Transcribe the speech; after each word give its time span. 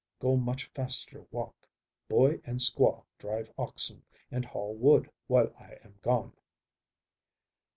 Go 0.17 0.35
much 0.35 0.65
faster 0.73 1.27
walk. 1.29 1.69
Boy 2.09 2.41
and 2.43 2.59
squaw 2.59 3.03
drive 3.19 3.51
oxen 3.55 4.03
and 4.31 4.43
haul 4.43 4.73
wood 4.73 5.11
while 5.27 5.53
I 5.59 5.75
am 5.83 5.99
gone." 6.01 6.33